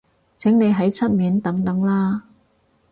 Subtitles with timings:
[0.39, 2.23] 請你喺出面等等啦